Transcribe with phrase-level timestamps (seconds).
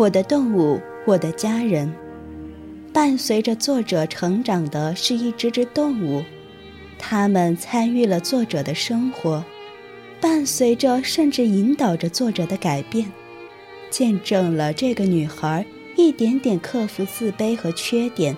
[0.00, 1.92] 我的动物，我的家人，
[2.90, 6.24] 伴随着作者成长的是一只只动物，
[6.98, 9.44] 它们参与了作者的生活，
[10.18, 13.12] 伴随着甚至引导着作者的改变，
[13.90, 15.66] 见证了这个女孩
[15.98, 18.34] 一点点克服自卑和缺点，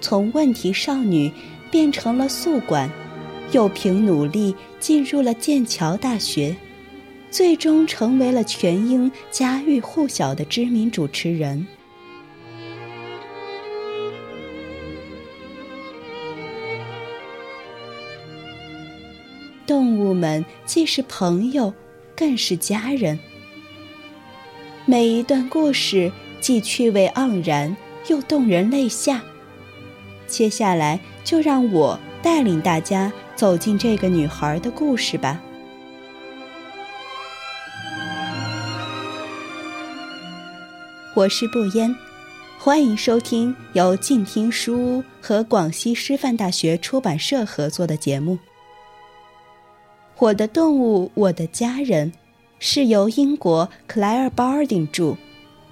[0.00, 1.32] 从问题少女
[1.68, 2.88] 变成了宿管，
[3.50, 6.54] 又凭努力进入了剑桥大学。
[7.32, 11.66] 最终成为了全英家喻户晓的知名主持人。
[19.66, 21.72] 动物们既是朋友，
[22.14, 23.18] 更是家人。
[24.84, 27.74] 每一段故事既趣味盎然，
[28.08, 29.22] 又动人泪下。
[30.26, 35.42] 接下来，就让我带领大家走进这个女孩的故事吧。
[41.14, 41.94] 我是不烟，
[42.58, 48.38] 欢迎收听由静听书屋和广西师范大学出版社合作的节目。
[50.16, 52.10] 我的动物，我的家人，
[52.58, 55.14] 是由英国克莱尔·鲍尔丁著，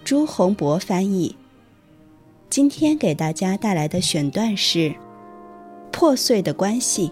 [0.05, 1.34] 朱洪博翻译。
[2.50, 4.91] 今天给大家带来的选段是
[5.91, 7.08] 《破碎的关系》。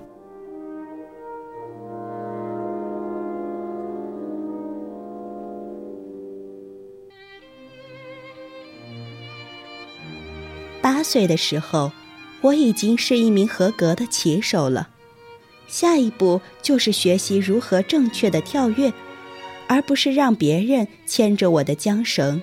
[10.89, 11.93] 八岁的时候，
[12.41, 14.89] 我已经是一名合格的骑手了。
[15.67, 18.91] 下一步就是学习如何正确的跳跃，
[19.67, 22.41] 而不是让别人牵着我的缰绳。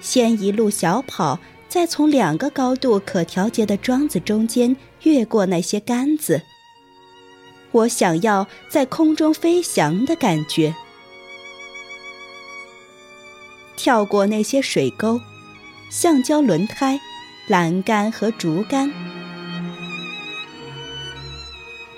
[0.00, 6.40] 先一路小跑，再从两个高度可调节的桩子中间越过那些杆子。
[7.70, 10.74] 我想要在空中飞翔的感觉，
[13.76, 15.20] 跳过那些水沟、
[15.90, 16.98] 橡胶轮胎。
[17.48, 18.92] 栏杆和竹竿，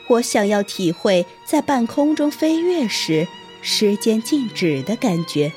[0.07, 3.27] 我想要体会在半空中飞跃时
[3.63, 5.51] 时间静止的感觉。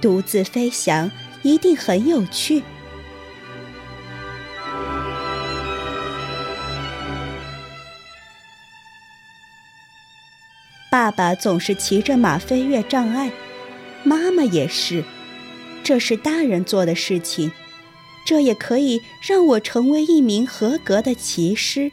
[0.00, 1.10] 独自飞翔
[1.42, 2.62] 一定很有趣。
[10.90, 13.30] 爸爸总是骑着马飞越障碍，
[14.02, 15.04] 妈妈也是，
[15.82, 17.52] 这是大人做的事情。
[18.24, 21.92] 这也可以让我成为一名合格的骑师。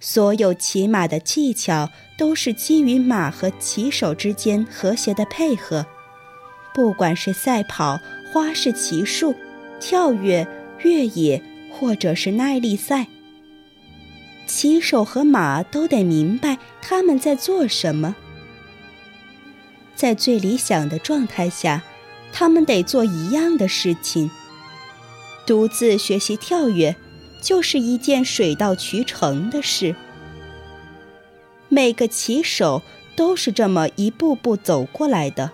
[0.00, 1.88] 所有骑马的技巧
[2.18, 5.86] 都是基于马和骑手之间和谐的配合，
[6.74, 8.00] 不管是赛跑、
[8.32, 9.36] 花式骑术、
[9.80, 10.44] 跳跃、
[10.80, 11.40] 越野，
[11.70, 13.06] 或者是耐力赛，
[14.44, 18.16] 骑手和马都得明白他们在做什么。
[19.94, 21.84] 在最理想的状态下，
[22.32, 24.28] 他们得做一样的事情。
[25.52, 26.96] 独自学习跳跃，
[27.42, 29.94] 就是一件水到渠成的事。
[31.68, 32.80] 每个骑手
[33.14, 35.50] 都是这么一步步走过来的。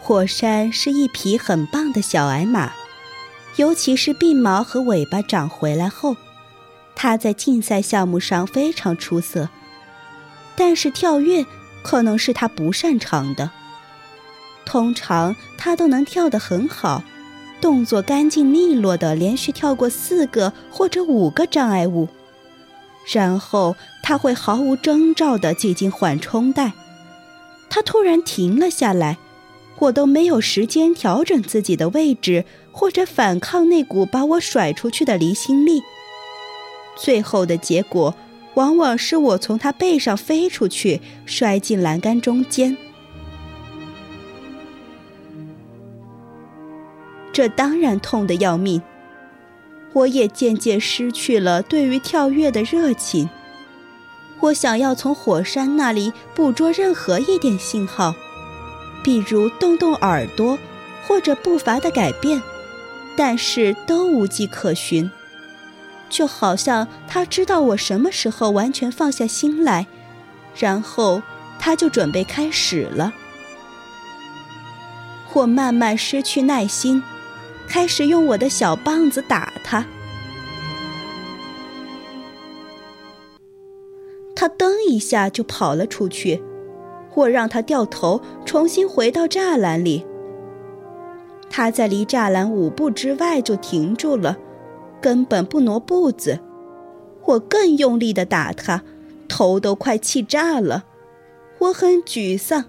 [0.00, 2.72] 火山是一匹很棒的小矮马，
[3.54, 6.16] 尤其是鬓毛和尾巴长回来后，
[6.96, 9.48] 它在竞赛项目上非常出色。
[10.56, 11.46] 但是跳跃
[11.84, 13.52] 可能是它不擅长的。
[14.64, 17.02] 通常他都能跳得很好，
[17.60, 22.08] 动作干净利落的连续跳过四个或者五个障碍物，
[23.12, 26.72] 然后他会毫无征兆地挤进缓冲带。
[27.70, 29.18] 他突然停了下来，
[29.78, 35.82] 我都没有时间调整自己的位置或者反抗那股把我甩出去的离心力。
[36.96, 38.14] 最后的结果
[38.54, 42.76] 往往是我从他背上飞出去，摔进栏杆中间。
[47.34, 48.80] 这当然痛得要命，
[49.92, 53.28] 我也渐渐失去了对于跳跃的热情。
[54.38, 58.14] 我想要从火山那里捕捉任何一点信号，
[59.02, 60.56] 比如动动耳朵，
[61.08, 62.40] 或者步伐的改变，
[63.16, 65.10] 但是都无迹可寻。
[66.08, 69.88] 就好像他知道我什么时候完全放下心来，
[70.56, 71.20] 然后
[71.58, 73.12] 他就准备开始了。
[75.32, 77.02] 我慢慢失去耐心。
[77.68, 79.84] 开始用我的小棒子打他，
[84.34, 86.42] 他噔一下就跑了出去。
[87.14, 90.04] 我让他掉头，重新回到栅栏里。
[91.48, 94.36] 他在离栅栏五步之外就停住了，
[95.00, 96.40] 根本不挪步子。
[97.24, 98.82] 我更用力的打他，
[99.28, 100.84] 头都快气炸了。
[101.58, 102.64] 我很沮丧，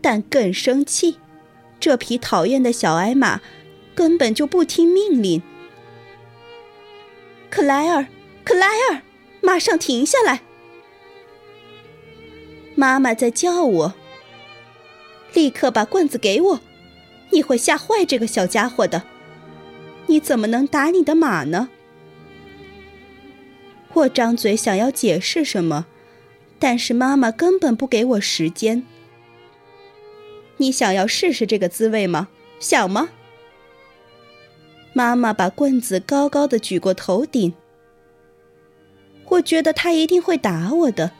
[0.00, 1.16] 但更生气。
[1.80, 3.40] 这匹讨厌的小矮马
[3.98, 5.42] 根本就不听命令。
[7.50, 8.06] 克莱尔，
[8.44, 9.02] 克莱尔，
[9.40, 10.42] 马上停下来！
[12.76, 13.94] 妈妈在叫我。
[15.34, 16.60] 立刻把棍子给我！
[17.30, 19.02] 你会吓坏这个小家伙的。
[20.06, 21.68] 你怎么能打你的马呢？
[23.94, 25.86] 我张嘴想要解释什么，
[26.60, 28.84] 但是妈妈根本不给我时间。
[30.58, 32.28] 你想要试试这个滋味吗？
[32.60, 33.08] 想吗？
[34.92, 37.54] 妈妈把棍子高高的举过头顶。
[39.28, 41.12] 我觉得他一定会打我的。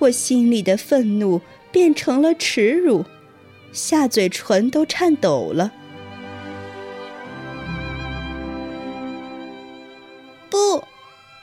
[0.00, 1.40] 我心里的愤怒
[1.72, 3.04] 变成了耻辱，
[3.72, 5.72] 下嘴唇都颤抖了。
[10.50, 10.84] 不，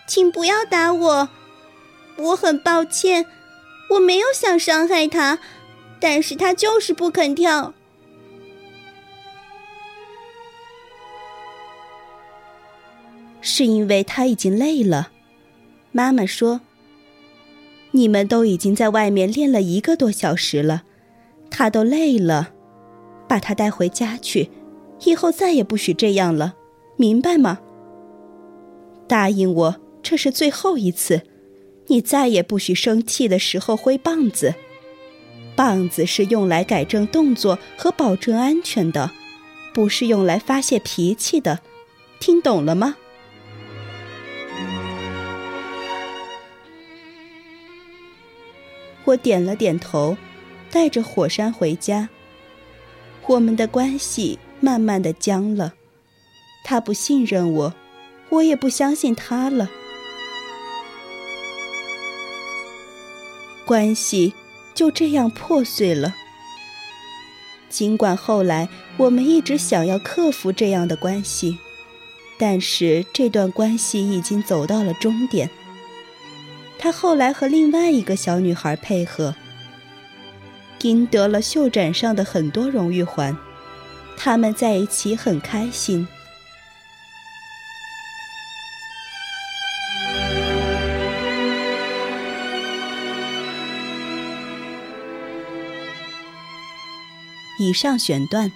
[0.08, 1.30] 请不要打我！
[2.18, 3.26] 我很抱歉，
[3.90, 5.40] 我没有想伤害他，
[6.00, 7.74] 但是他就是不肯跳。
[13.62, 15.12] 是因为他已经累了，
[15.92, 16.62] 妈妈说。
[17.92, 20.82] 你们都已经在外面练了一个多小时了，
[21.52, 22.54] 他都累了，
[23.30, 24.50] 把他带回家去，
[25.06, 26.56] 以后再也不许这样了，
[26.98, 27.60] 明白吗？
[29.08, 31.22] 答应我，这是最后一次，
[31.86, 34.56] 你再也不许生气的时候挥棒子，
[35.56, 39.12] 棒子是用来改正动作和保证安全的，
[39.72, 41.60] 不是用来发泄脾气的，
[42.20, 42.96] 听懂了吗？
[49.12, 50.18] 我点了点头，
[50.72, 52.10] 带着火山回家。
[53.28, 55.74] 我们的关系慢慢的僵了，
[56.64, 57.74] 他不信任我，
[58.30, 59.70] 我也不相信他了。
[63.66, 64.34] 关系
[64.74, 66.16] 就这样破碎了。
[67.70, 68.68] 尽管后来
[68.98, 71.58] 我们一直想要克服这样的关系，
[72.38, 75.50] 但是这段关系已经走到了终点。
[76.84, 79.36] 他后来和另外一个小女孩配合，
[80.82, 83.38] 赢得了秀展上的很多荣誉环。
[84.18, 86.08] 他们在一起很开心。
[97.60, 98.50] 以上选段《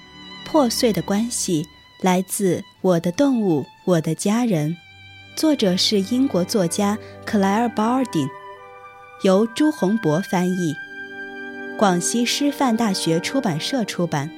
[0.48, 1.64] 破碎的关系》
[2.02, 4.72] 来自《我的动物，我的家人》。
[5.36, 8.26] 作者是英国作家克莱尔·鲍尔丁，
[9.24, 10.74] 由朱洪博翻译，
[11.78, 14.32] 广西师范大学出版社出版。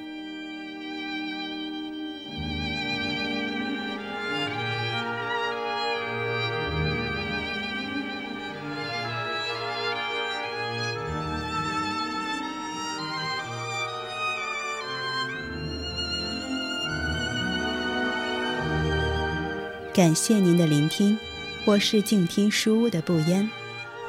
[19.98, 21.18] 感谢您的聆听，
[21.64, 23.50] 我是静听书屋的不言。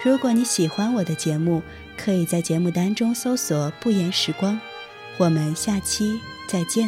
[0.05, 1.63] 如果你喜欢我的节目，
[1.97, 4.61] 可以在节目单中搜索“不言时光”。
[5.17, 6.87] 我们下期再见。